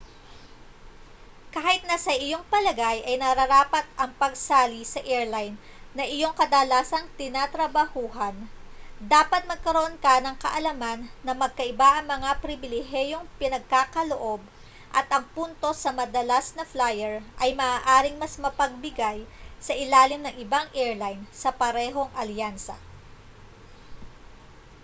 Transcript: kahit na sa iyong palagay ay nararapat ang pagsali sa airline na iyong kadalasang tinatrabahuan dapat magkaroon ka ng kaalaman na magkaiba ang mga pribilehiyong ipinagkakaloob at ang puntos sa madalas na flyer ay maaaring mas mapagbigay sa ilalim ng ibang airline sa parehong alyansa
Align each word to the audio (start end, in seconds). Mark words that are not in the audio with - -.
kahit 1.55 1.83
na 1.89 1.93
sa 2.05 2.09
iyong 2.25 2.41
palagay 2.53 2.97
ay 3.09 3.15
nararapat 3.21 3.85
ang 4.01 4.09
pagsali 4.21 4.81
sa 4.93 4.97
airline 5.13 5.53
na 5.97 6.01
iyong 6.15 6.33
kadalasang 6.41 7.05
tinatrabahuan 7.21 8.33
dapat 9.13 9.41
magkaroon 9.51 9.93
ka 10.03 10.15
ng 10.25 10.35
kaalaman 10.43 10.99
na 11.25 11.33
magkaiba 11.41 11.89
ang 12.01 12.05
mga 12.17 12.29
pribilehiyong 12.43 13.27
ipinagkakaloob 13.31 14.41
at 14.99 15.05
ang 15.15 15.25
puntos 15.37 15.77
sa 15.83 15.91
madalas 15.99 16.45
na 16.57 16.63
flyer 16.71 17.13
ay 17.43 17.51
maaaring 17.61 18.17
mas 18.21 18.33
mapagbigay 18.45 19.17
sa 19.65 19.73
ilalim 19.83 20.21
ng 20.25 20.33
ibang 20.43 20.65
airline 20.83 21.21
sa 21.41 21.49
parehong 21.59 22.09
alyansa 22.23 22.73